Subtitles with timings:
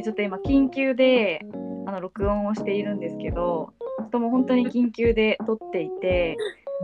[0.00, 1.44] えちょっと今緊急で
[1.86, 3.72] あの録音をしているんですけど
[4.10, 6.36] とも本当に緊急で撮っていて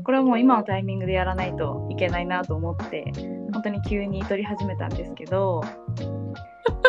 [0.04, 3.12] これはもう今のタイミングでやらないといけないなと思って
[3.52, 5.62] 本当に急に撮り始めたんですけど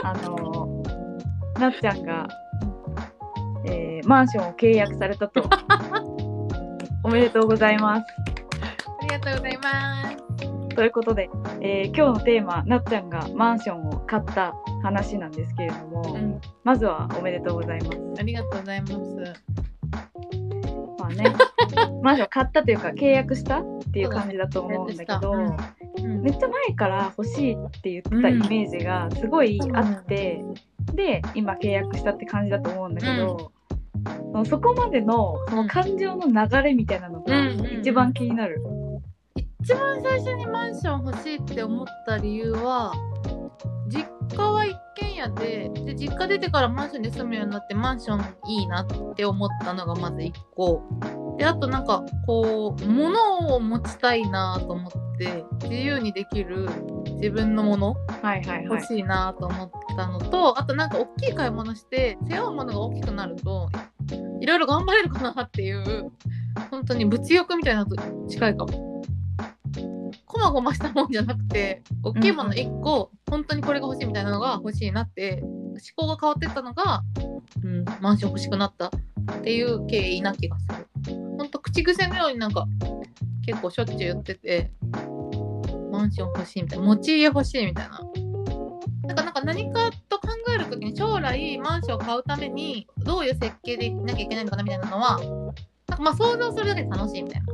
[0.04, 0.84] あの
[1.58, 2.28] なっちゃんが、
[3.66, 5.50] えーマンションを契約されたと
[7.04, 8.06] おめでとうございます。
[9.02, 10.76] ありがとうございます。
[10.76, 11.30] ということで、
[11.62, 18.00] えー今日のテーマなっちゃんがマンションを買った話なんですけれども、うん、まずはおめでとうございます。
[18.20, 18.96] ありがとうございます。
[21.00, 21.36] まあね、
[22.02, 25.46] マンション買ったというか契約したっていう感じだと思うんだけど、うん。
[26.04, 26.22] うん。
[26.22, 30.44] めっちゃ前から欲しいって言ってたイメージがすごいあって、
[30.94, 33.52] で今契約したって感じだと思うんだけど、
[34.46, 37.34] そこまでのその感情の流れみたいなのが
[37.80, 38.62] 一番気になる。
[39.62, 42.94] 一番最初にマンション欲しいって思った理由は
[43.26, 43.47] 実
[44.36, 50.84] 家は一軒家でで実家出てからマンションに住むようになってマンションいいなって思ったのがまず1個
[51.38, 56.68] であとなんかこう物を持ちたいなと思って自由にできる
[57.18, 58.82] 自分のものはいはいはい欲。
[58.82, 63.70] しいなと思ったのと、あとなんか大きい買い物して背負うものが大きくなると
[64.40, 66.12] いろいろ頑張れるかなっていう
[66.70, 68.97] 本当に物欲みたいなのと近いかも。
[70.26, 77.04] こまごましたもんじゃなくて大きいもの1個、本当にこれが欲しいみたいなのが欲しいなって思考が変わってったのが、
[77.64, 78.92] うん、マンション欲しくなった。
[79.36, 80.88] っていう経緯な気がする。
[81.38, 82.66] 本当口癖のようになんか
[83.46, 84.72] 結構しょっちゅう言ってて
[85.92, 88.02] マンション欲しいみたいな持ち家欲しいみたいな。
[89.04, 95.18] なんかなんか何かと考えるときに将来マンションを買うためにどういう設計でいなきゃいけないのかなみたいなのは
[95.88, 97.48] なんかまあ想像するだけで楽しいみたいな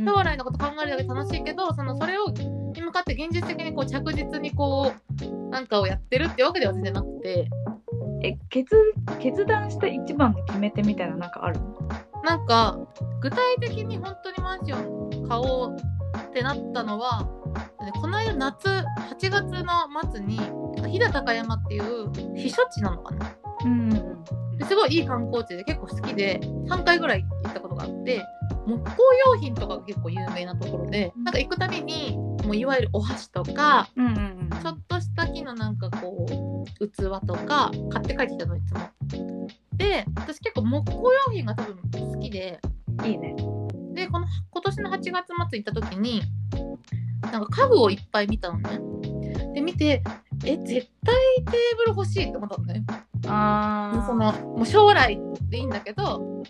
[0.00, 7.48] うん将来のこと考えるだけで楽しいけどそのそれをに向かって現実的にこう着実にこうなんかをやってるってわけでは全然なくて。
[8.22, 8.76] え決
[9.18, 11.60] 決断した一番の決め手みたいななんかある
[12.22, 12.78] なんか
[13.20, 15.76] 具体的に本当にマンション買おう
[16.28, 17.26] ってなったのは
[17.82, 23.34] でこの間夏8月の末に飛騨高山っていう避暑地なのかな？
[23.64, 23.90] うん
[24.58, 28.22] ですごいいい観光地で結構好きで3回ぐらい行ったことがあって
[28.70, 36.92] 木工用品とかが結構有名なところでなんか行くたびにもういわゆるお箸とかうんうんうんちょっとした木のなんかこう器
[37.26, 38.80] とか買って帰ってきたのいつも。
[39.76, 42.60] で私結構木工用品が多分好きで
[43.04, 43.34] いいね。
[43.94, 46.22] でこの今年の8月末行った時に
[47.32, 48.80] なんか家具をいっぱい見たのね。
[49.54, 50.02] で見て
[50.44, 51.14] え絶対
[51.44, 52.84] テーブル欲しいって思ったのね。
[53.26, 56.42] あそのもう将来でいいんだけど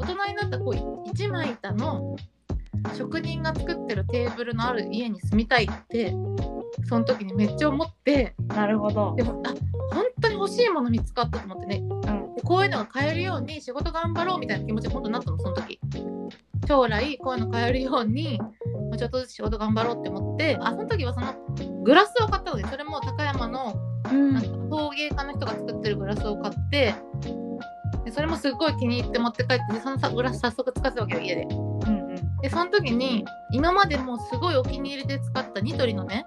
[0.00, 2.16] 大人になったらこう一枚板の
[2.96, 6.14] 職人が作ってるテーブルのある家に住みたいって
[6.88, 9.14] その時にめっちゃ思ってなるほど。
[9.16, 9.22] で。
[9.22, 9.54] もあ
[9.94, 11.78] 本当に欲しいもの見つかったと思ってね。
[11.78, 12.34] うん。
[12.34, 15.78] でこういうのが買えるように仕事頑張ろうみたいな気持ちが本当になったのその時。
[16.66, 21.34] 将来こういうの買えるようにもうちょっとずつ仕事頑張ろうって思ってあその時はその
[21.82, 23.74] グラスを買ったのでそれも高山の
[24.10, 24.34] うん。
[24.34, 26.94] なんか陶芸家の人が作ってるグラスを買ってで
[27.24, 27.49] それ
[28.30, 31.42] もすごい気に入って持って帰ってでそのさグラス早速使ってたわけよ家で。
[31.42, 32.38] うんうん。
[32.40, 36.24] でその時に今までもうすごいお気に入りで使ったニトリのね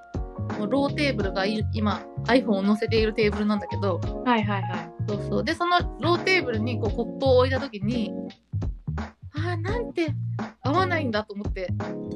[0.59, 3.99] もうローテーブルがい今 iPhone を載せているテーブルなんだけど。
[4.25, 4.91] はいはいはい。
[5.07, 5.43] そうそう。
[5.43, 8.11] でそのローテーブルにこうコップを置いた時に
[9.35, 10.13] あーなんて
[10.61, 11.67] 合わないんだと思って。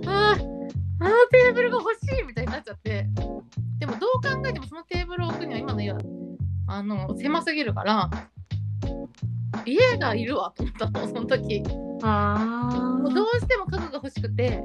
[0.05, 0.57] あー
[0.99, 3.07] あのテーブルが欲しいみたいになっちゃって。
[3.79, 5.99] でもどう考えてもそのテーブルを置くには今の家は
[6.67, 8.09] あの狭すぎるから
[9.67, 11.63] 家がいるわと思ったの その時。
[12.03, 14.63] あもうどうしても家具が欲しくて。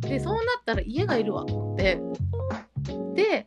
[0.00, 2.00] でそうなったら家がいるわと思って。
[3.14, 3.46] で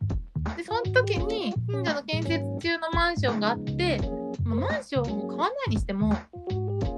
[0.56, 4.00] でその時に近所の建設中のマンションがあって、
[4.44, 6.14] まあマンションを買わないにしても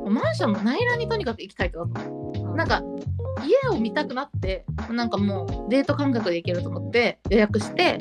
[0.09, 2.83] マンションの内覧にとにかく行きたいと思なんか
[3.45, 7.99] 家を見たくなってなんかもうデート感覚で行けると思って予約して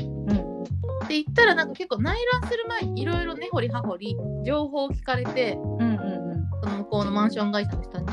[1.11, 6.21] うんで行ったらなんか結構内覧する前にいろいろ根掘り葉掘り情報を聞かれてうんうん
[6.63, 8.05] その向こうのマンション会社の人に。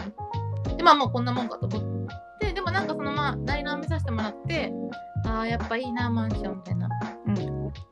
[0.77, 2.09] で、まあまあこんなもんかと思っ
[2.41, 4.73] て、でもなんかそのまあ内覧見させてもらって、
[5.27, 6.89] ああ、やっぱいいな、マンションみたいな。
[7.27, 7.35] うん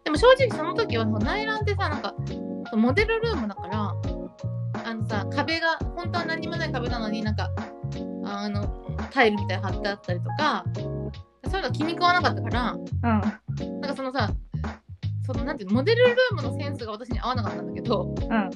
[0.05, 2.15] でも正直その時はその内覧ってさ、なんか
[2.75, 3.93] モデルルームだから、
[4.85, 7.51] あのさ、壁が、本当は何もない壁なのになんか、
[8.25, 8.67] あの、
[9.13, 10.65] タイルみたいなの貼ってあったりとか、
[11.51, 14.31] そういうの気に食わなかったから、うんなんかそのさ、
[15.27, 18.51] そのなんていうのモデルルームのセンスが私に合わなかったんだけど、うん。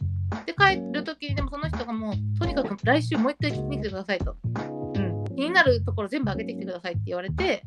[0.47, 4.37] で帰る時にでもその人がもうとにかく来週もう一回聞きに来てくださいと。
[4.45, 5.25] うん。
[5.37, 7.65] 気になるところ全部上げてきてくださいって言われて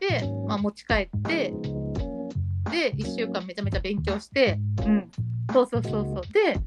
[0.00, 1.52] で、まあ、持ち帰って
[2.70, 5.10] でで1週間めちゃめちゃ勉強してうん。
[5.52, 6.22] そうそうそうそう。
[6.32, 6.58] で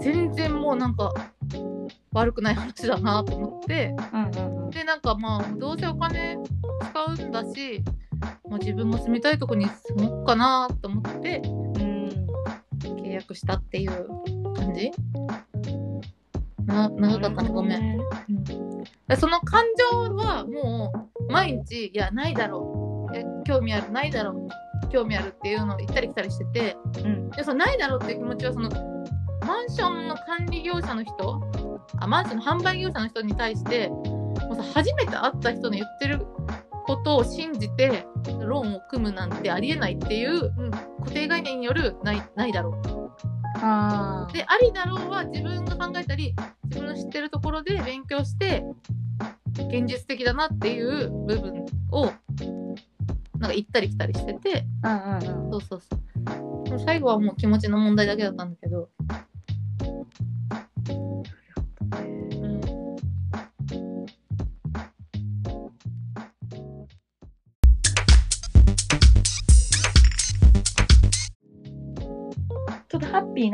[0.00, 1.12] 全然もうなんか
[2.12, 3.94] 悪くない話だなと思って。
[4.12, 4.70] うんうんうん。
[4.70, 6.36] でなんかまあどうせお金
[6.92, 7.82] 使うんだし、
[8.50, 11.48] まあ、自分も住みたいとこに住もうかなと思ってう
[11.82, 12.08] ん。
[12.78, 14.08] 契約したっていう
[14.54, 14.90] 感じ？
[16.64, 17.96] な長かったねごめん。
[17.96, 17.98] ん。
[19.08, 20.92] でその感情はも
[21.28, 23.16] う毎日いやないだろう。
[23.16, 23.90] え興味ある？
[23.90, 24.48] ないだろう。
[24.90, 27.30] 興味あるっていうのを行ったり来たりしててうん。
[27.30, 28.70] でそのないだろうっていう気持ちはその
[29.46, 31.40] マンションの管理業者の人？
[32.00, 36.24] あマンションの販売業者の人に対してもうさ初めて会った人の言ってる
[36.88, 38.06] ことを信じて
[38.40, 42.98] ローンを組むなんてありえないっていううん固定概念によるないないだろう。
[43.60, 48.64] あでありだろうは自分が考えたり自分の知ってるところで勉強して
[49.56, 52.06] 現実的だなっていう部分を
[53.38, 55.50] なんか行ったり来たりしててあうんうんうん。
[55.50, 56.70] そうそうそう。
[56.70, 58.88] もう最後はもう気持ちの問題だけだったんだけど、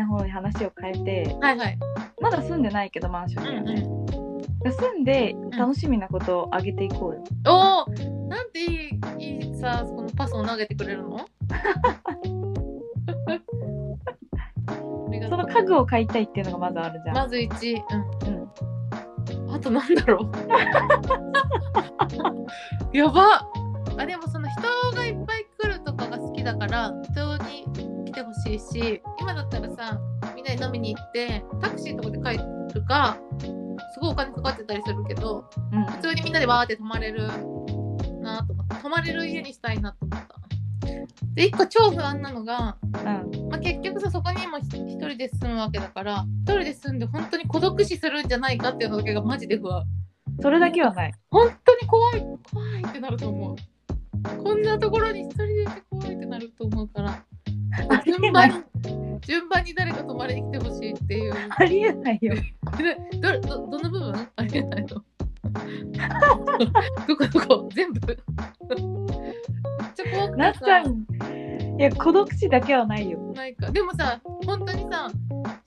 [0.03, 1.79] ょっとハッピーな方に話を変えてはいはい。
[2.21, 4.15] まだ住んでないけどマンションにはね、うん
[4.73, 7.87] 住んで楽しみなことをあげていこうよ、おお
[8.29, 11.19] なんていいいいさこのパスを投げてくれるの？
[15.29, 15.37] そう。
[15.37, 17.83] の家具を買いたいっていうのがまずあるじゃん、まず1、
[18.27, 20.31] うん、うん、あとなんだろ
[22.93, 22.97] う。
[22.97, 23.47] やば。
[23.97, 24.63] あでもその人
[24.97, 27.65] がいっぱい来るとかが好きだから人に
[28.07, 29.99] 来てほしいし今だったらさ
[30.37, 33.17] みんなで飲みに行ってタクシーとかで帰るか
[33.95, 35.85] すごいお金かかってたりするけどうん。
[35.87, 37.29] 普通にみんなでわーって泊まれる
[38.21, 40.35] なと思って泊まれる家にしたいなと思った。
[41.33, 43.49] で一個超不安なのが、うん。
[43.49, 49.85] まあ、結局さそこにもひ一人で住むわけだから一人で住んで本当に孤独死するんじゃないかっていうのだけがマジで不安。
[50.43, 51.15] それだけはない。
[51.31, 52.21] 本当に怖い
[52.53, 53.57] 怖いってなると思う。
[54.43, 57.25] こんなところに一人でいて怖いってなると思うから
[58.05, 58.57] 順番に
[59.21, 61.35] 順番に誰か泊まりに来てほしいっていう。
[61.51, 62.35] ありえないよ。
[62.35, 62.43] で
[63.21, 64.29] どどどの部分？
[64.37, 64.89] ありえないの。
[67.09, 67.69] どこどこ？
[67.75, 68.07] 全部？
[68.07, 68.19] めっ
[69.95, 71.07] ちゃ怖くなっちゃん
[71.79, 73.19] いや孤独死だけはないよ。
[73.35, 73.71] ないか。
[73.71, 75.11] でもさ本当にさ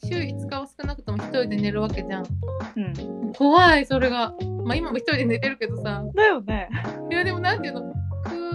[0.03, 2.25] 週5日は少なくとも一人で寝るわけじゃん。
[2.75, 3.33] うん。
[3.33, 4.33] 怖いそれが。
[4.63, 6.03] まあ今も一人で寝てるけどさ。
[6.15, 6.69] だよね。
[7.09, 7.93] いやでもなんていうの？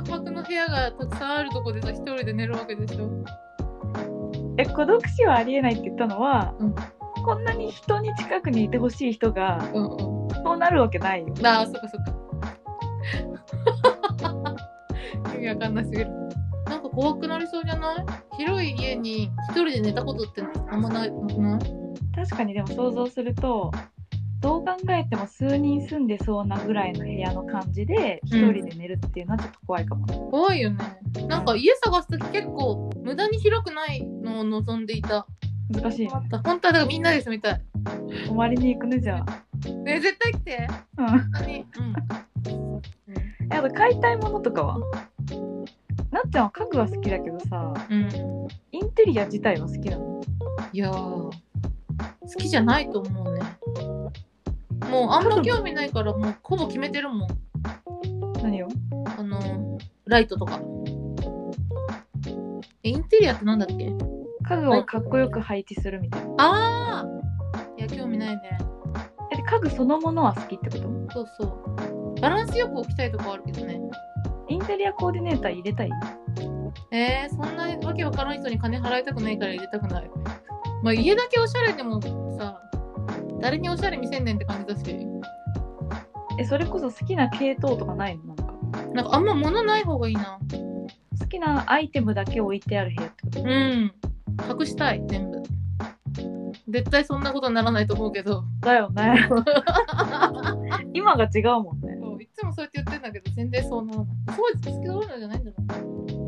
[0.04, 3.10] 空白の部屋がたくさんあるとこでさ一人で寝るわけでしょ
[4.62, 6.74] え孤独死はありえないって言ったのは、うん。
[7.24, 9.98] こんなに人に近くにいてほしい人がうんうん。
[10.44, 11.34] そうなるわけないよ。
[11.44, 12.12] ああそっかそっか。
[15.34, 16.10] 意味わかんなすぎる。
[16.66, 17.96] なんか怖くなりそうじゃない？
[18.38, 21.60] 広い家に一人で寝たことってあんまないなくない？
[22.14, 23.70] 確かにでも想像すると
[24.42, 30.98] どう考えても数人住んでそうなぐらいの部屋の感じで一人で寝るっていうのはちょっと怖いかも、怖いよね。
[31.28, 35.26] なんか家探す時結構無駄に広くないのを望んでいた。
[35.70, 36.08] 難しいね。
[36.08, 37.62] 本当はだからみんなで住みたい。
[38.26, 39.68] 泊まりに行くねじゃあ。
[39.68, 40.68] ね絶対来て。
[40.98, 41.06] うん。
[41.06, 41.64] 本当に。
[43.50, 44.78] えあと買いたいものとかは？
[46.10, 50.20] なっちゃんは家具は好きだけどさうん、うん、インテリア自体は好きなの？
[50.72, 51.32] いやー好
[52.36, 53.40] きじゃないと思うね
[54.92, 57.28] もうあんま興味ないからもうほぼ決めてるもん。
[58.42, 58.68] 何を？
[59.18, 60.60] あのライトとか。
[62.82, 63.74] えインテリアってなんだっけ？
[63.74, 66.34] 家具をかっこよく配置するみたいな。
[66.38, 67.06] ああ
[67.78, 68.58] いや興味ないね。
[69.32, 71.12] えで家具そのものは好きってこと？
[71.12, 72.20] そうそう。
[72.20, 73.80] バランスよく置きたいとこあるけどね。
[74.48, 75.90] インテリアコーディネーター入れたい？
[76.90, 80.10] えー、そんなわけわからん人に金払いたくないから入れたくない。
[80.82, 82.02] まあ家だけおしゃれでも
[82.36, 82.60] さ
[83.42, 85.06] 誰におしゃれ見せんねんって感じだし。
[86.38, 88.34] えそれこそ好きな系統とかないの？
[88.34, 88.52] なんか。
[88.94, 90.38] なんかあんま物ない方がいいな。
[91.20, 93.92] 好きなアイテムだけ置いてある部屋ってことうん。
[94.60, 95.42] 隠したい全部。
[96.68, 98.44] 絶対そんなことにならないと思うけど。
[98.60, 99.28] だよね。
[100.94, 101.96] 今が違うもんね。
[102.00, 104.06] そういつもそうやって言ってんだけど全然そうならない。
[104.36, 106.21] そうですけどそういうのじゃないんじゃな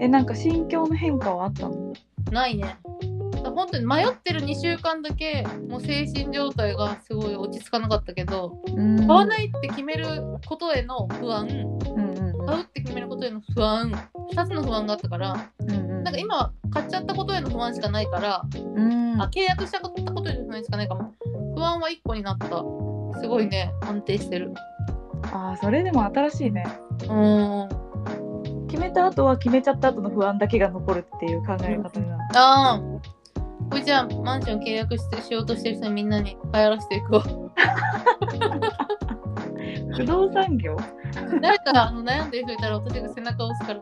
[0.00, 1.92] えなんか心境の変化はあったの？
[2.30, 2.76] ないね。
[3.54, 8.98] 本当に迷ってる2週間だけもう精神状態がすごい落ち着かなかったけどうん。
[8.98, 10.06] 買わないって決める
[10.46, 11.46] ことへの不安。
[11.46, 13.90] うんうん買うって決めることへの不安。
[14.34, 16.04] 2つの不安があったからうんうん。
[16.04, 19.20] なんか今は買っちゃったことへの不安しかないから、うん。
[19.20, 21.12] あ契約したことへの不安しかないかも。
[21.86, 22.48] は1個になった。
[23.20, 24.52] すごいね、安定してる。
[25.32, 26.66] ああそれでも新しいね。
[27.02, 27.85] うん。
[28.76, 32.80] 決めた後は決めちゃった後の不安だけが残るっていう考え方になるああ。
[33.70, 37.24] これじゃあ、マンション契約してしようとしてる人にみんなに流行らせていくわ。
[39.96, 40.76] 不動産業？
[41.40, 43.80] 誰かあの悩んでる人いたら私が背中を押すから。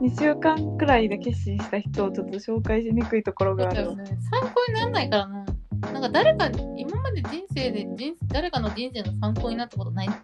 [0.00, 4.04] 2週間くらいで決心した人をちょっと紹介しにくいところがあるね。
[4.30, 5.44] 参考にならないからな。
[5.92, 10.08] なんか誰か、今まで人生で人誰かの人生の参考になったことない？
[10.08, 10.18] ない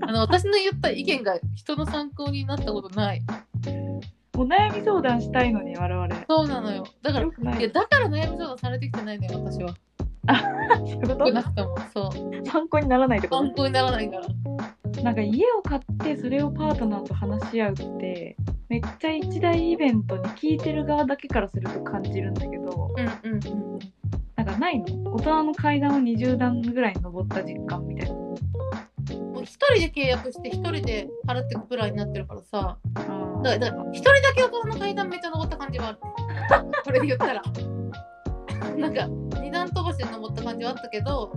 [0.00, 3.22] あの私の言った意見が人の参考になったことない。
[4.36, 6.84] お悩み相談したいのに我々そうなのよ。
[7.02, 9.74] だから、よくないいやだから悩み相談されてきてないのよ、私は。
[10.78, 11.78] そういうこ少なくとも。
[11.92, 12.44] そう。
[12.44, 14.26] と参考にならないってこ参考にならないから。
[14.92, 18.36] となんか家を買ってそれをパートナーと話し合うって
[18.68, 23.78] めっちゃ一大イベントに聞いてる側だけからすると感じるんだけどうんうんうん。
[24.36, 25.14] なんかないの？
[25.14, 28.16] 大人の階段を20段ぐらい登った実感みたいな
[29.38, 32.78] もう一人で契約して一人で払ってくプランになってるからさ。
[32.94, 33.42] あー。
[33.42, 35.98] だからだから一人だけ大人の階段めっちゃ登った感じはある。
[36.84, 37.42] これで言ったら。
[38.76, 39.06] なんか
[39.40, 41.32] 二段飛ばしで登った感じはあったけど、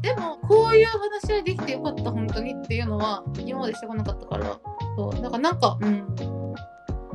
[0.00, 4.60] でもこういう話し合いできてよかった本当にっていうのは今までしてこなかったから。
[4.96, 5.20] そう。
[5.20, 6.06] なんかなんかうん。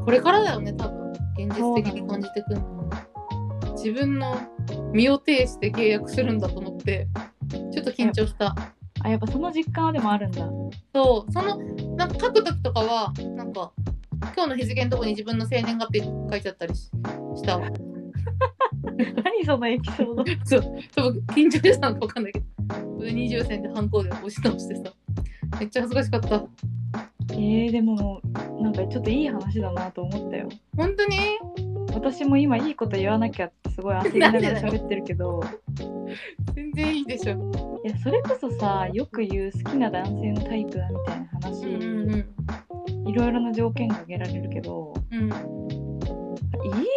[0.04, 1.14] これからだよね多分。
[1.38, 2.90] 現実的に感じてくるの
[3.76, 4.38] 自分の
[4.94, 7.08] 身を挺して契約するんだと思って
[7.72, 8.56] ちょっと緊張した
[9.06, 10.50] あやっぱその実感はでもあるんだ。
[10.94, 11.58] そうその
[11.96, 13.72] なんか書く時とかはなんか
[14.36, 16.90] 今日の日付のとこに自分の生年月日書いちゃったりし
[17.36, 17.70] したわ。
[19.24, 20.24] 何そのエピソード。
[20.44, 22.46] そう多分緊張してたのか分かんないけど。
[22.98, 24.92] 上二重線でハンコで押し直してさ。
[25.60, 26.44] めっちゃ恥ずかしかった
[27.32, 28.22] えー、でも
[28.62, 30.50] なんかちょっといい話だなと思ったよ。
[30.78, 31.18] 本当に？
[31.94, 35.42] 私も今いいこと言わなきゃってすごい焦りながら喋ってるけど。
[36.54, 37.82] 全然いいでしょ。
[37.86, 42.26] いやそれこそさよく言う好きな男性のタイプだみたいな話、うんうん
[43.08, 44.94] いろいろな条件が挙げられるけど。
[45.12, 45.30] うん。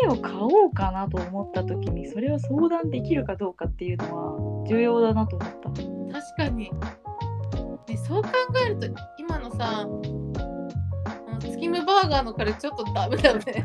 [0.02, 5.68] 家を買おうかなと思った時にそれを相談できるかどうかっていうのは重要だなと思った。
[5.68, 6.70] 確かに。
[7.86, 8.30] ね、そう考
[8.64, 8.86] えると
[9.18, 9.86] 今のさ、
[11.40, 13.64] スキムバーガーのカレーちょっとダメだよね。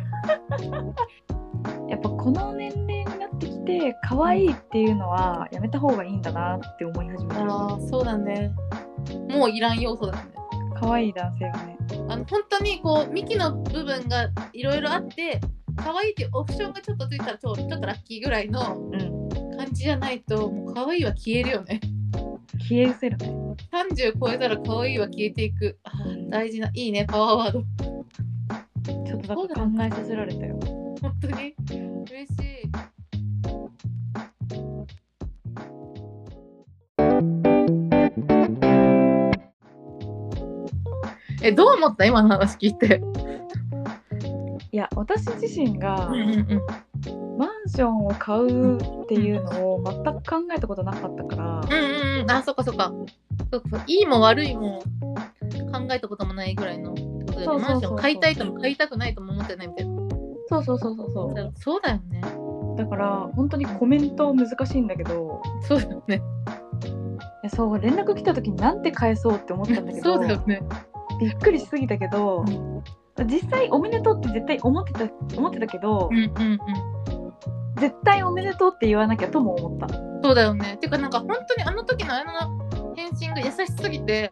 [1.89, 8.51] やっぱこの年齢になってきて可愛いっていうのはやめた方がいいんだなって思い始めたああ、そうだね。
[9.29, 10.31] もういらん要素だよね。
[10.79, 11.77] 可愛い男性はね
[12.09, 15.39] あの本当にこう幹の部分がいろいろあって、
[15.77, 21.79] 可愛いっていうオプションがちょっとついたらちょっとラッキーぐらいのうん感じじゃないと、もう可愛いは消えるよね。
[22.59, 25.77] 消え失せるね30超えたら可愛いは消えていく。
[26.29, 27.63] 大事な、いいね、パワーワード。
[29.05, 29.47] ちょっと考
[29.81, 30.59] えさせられたよ
[31.01, 31.55] 本当に？
[32.09, 32.71] 嬉しい。
[41.41, 42.05] え、どう思った？
[42.05, 43.01] 今の話聞いて。
[44.71, 46.61] いや私自身がうんうんマ
[47.65, 51.81] ンションを買うっていうのを全く考えたことなかったからう
[52.19, 52.31] んうん。
[52.31, 52.91] あ、そっかそっか。
[53.51, 54.81] そっかそっかいいも悪いも
[55.71, 56.97] 考えたこともないぐらいのこ
[57.33, 60.03] とで、そうそうそうそうマンション買いたいとも買いたくないとも思ってないみたいな。
[60.49, 62.21] そうそうそうそうそうそうだよね。
[62.77, 66.21] だから本当にコメント難しいんだけどそうだよね。
[67.43, 70.61] いやそう連絡来た時になんて返そうって思ったんだけどそうだよね。
[71.19, 72.45] びっくりしすぎたけど
[73.25, 75.05] 実際おめでとうって絶対思ってた
[75.37, 76.59] 思ってたけど、うんうんうん。
[77.83, 79.93] 絶対おめでとうって言わなきゃとも思った。
[80.23, 80.77] そうだよね。
[80.79, 84.31] てかなんか本当にあの時のあの返信が優しすぎて、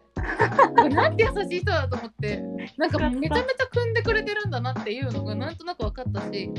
[0.89, 2.41] なんて優しい人だと思って、
[2.77, 6.49] なんかめちゃめちゃ組んでくれてるんだなっていうのがなんとなく分かったし、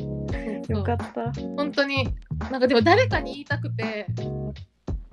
[0.68, 1.32] よかった。
[1.56, 2.06] 本当に。
[2.50, 4.06] なんかでも誰かに言いたくて、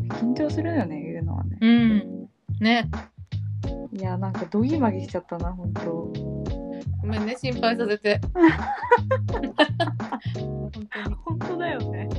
[0.10, 1.60] 緊張するよね言うのはね。
[1.62, 2.30] うん。
[2.60, 2.90] ね。
[3.94, 6.12] いやなんかどぎまぎしちゃったな本当
[7.02, 8.20] ごめんね、心配させて。
[8.34, 9.54] 本当に。
[11.26, 12.10] 本当だよね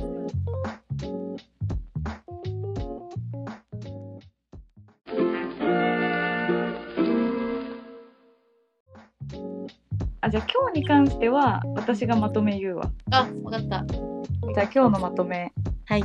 [10.23, 13.83] あじゃあ今日に関しては私がまとめ言うわあ、分かった。
[13.87, 15.51] じゃあ今日のまとめ
[15.85, 16.03] はい。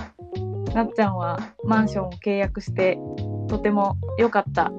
[0.74, 2.98] なっちゃんはマンションを契約して
[3.48, 4.70] とても良かった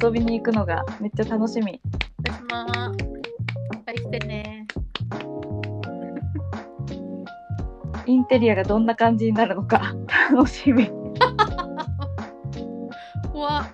[0.00, 1.80] 遊びに行くのがめっちゃ楽しみ
[2.24, 2.96] 私も、い
[3.78, 4.66] っぱいしてね。
[8.06, 9.94] インテリアがどんな感じになるのか
[10.32, 10.90] 楽しみ
[13.30, 13.66] 怖っ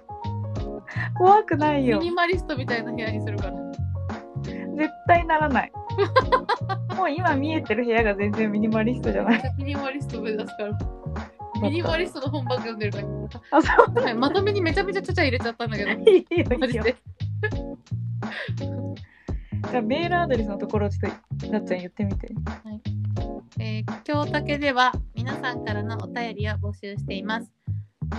[1.16, 3.52] 怖くないよミニマリストみたいな部屋にするから。
[4.76, 5.73] 絶対ならない
[6.90, 9.54] も もう今見えてる部屋が全然ミニマリストじゃない。
[9.59, 10.78] ミニマリスト目指すから。
[11.71, 13.09] ミニマリストの本ばっか読んでるから。
[13.59, 14.02] あ、そう。
[14.02, 16.59] はい、まとめにめちゃめちゃちゃちゃ入れちゃったんだけど。
[16.59, 16.97] マジで。
[19.71, 22.28] じゃあメールアドレスのところをちょっとなっちゃん言ってみて。
[23.59, 27.50] えー、京竹では皆さんからのお便りを募集しています。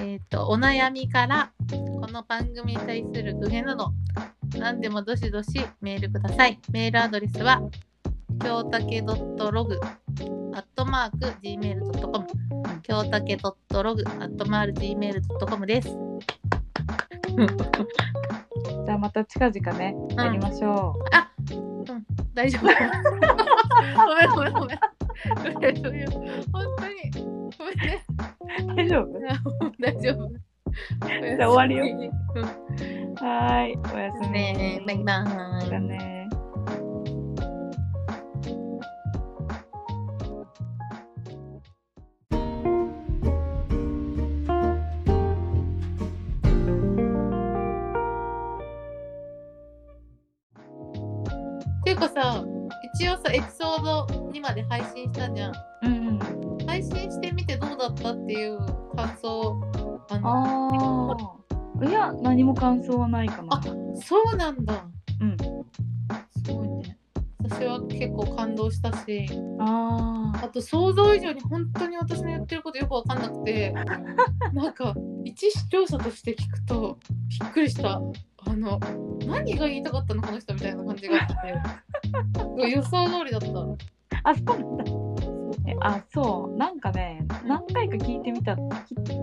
[0.02, 3.94] えっ、と、お悩みから、この番組に対する苦言など、
[4.58, 5.50] 何でもどしどし
[5.82, 6.60] メールください。
[6.72, 7.62] メールアドレスは、
[8.42, 9.80] 京竹 .log、
[10.56, 12.26] アットマーク、gmail.com、
[12.84, 13.84] 京竹 .log、ア
[14.26, 15.90] ットマーク、gmail.com です。
[18.86, 20.96] じゃあまた近々ね、んやりましょ
[22.34, 22.62] 大丈夫。
[22.64, 24.80] ごめんごめんごめん。
[25.54, 27.12] ごめんごめん本当に。
[27.58, 28.06] ごめんね。
[28.64, 28.76] う。
[28.78, 29.20] 大丈夫？
[29.78, 30.30] 大丈夫。
[31.36, 31.86] じゃあ終わりよ
[32.36, 32.46] うん
[33.16, 33.78] はーい。
[33.94, 34.30] おやすみ。
[34.32, 35.70] ねえ、バイバイ。
[35.70, 36.25] だね。
[51.96, 52.44] いうかさ、
[52.94, 55.54] 一応さ、エピソード2まで配信したじゃん。
[55.84, 56.68] うんうん。
[56.68, 58.60] 配信してみてどうだったっていう
[58.96, 59.56] 感想。
[60.10, 61.18] あのあ
[61.82, 61.86] あ。
[61.86, 63.62] いや、何も感想はないかなあ。
[63.96, 64.86] そうなんだ。
[65.22, 65.38] うん。
[66.46, 66.98] すごいね。
[67.48, 70.46] 私は結構感動したし、ああ。
[70.46, 73.72] あと想像以上に本当に私の言ってることよくわかんなくて、
[74.54, 76.98] なんか一視聴者として聞くと
[77.40, 78.02] びっくりした。
[78.48, 78.80] あの
[79.28, 84.30] 何が言いたかったのこの人みたいな感じがあって、予想通りだった。
[84.30, 84.84] あ、そうなんだ。
[85.68, 86.58] えあ、そう。
[86.58, 88.62] なんかね、何回か聞いてみた、き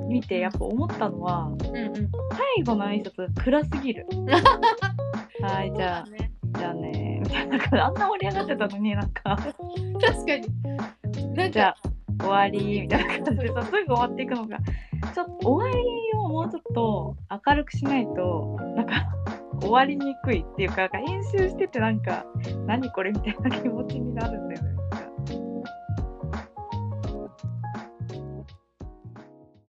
[0.08, 1.94] 見て、やっぱ思ったのは、うんうん。
[1.94, 4.06] 最後の挨拶暗すぎる。
[5.42, 7.86] はい、じゃあ、ね、じゃあね、みたいな。
[7.86, 11.34] あんな盛り上がってたのになんか、確かに。
[11.34, 11.76] なんかじゃあ、
[12.20, 14.58] 終わり、みたいな感じでさ、すぐ終わっていくのが、
[15.14, 15.84] ちょっと終わり
[16.18, 19.06] をもうちょっと明るくしないと、なんか、
[19.62, 22.24] 終わりにくいっていうか、なんか編集しててなんか、
[22.66, 24.71] 何これみたいな気持ちになるんだよね。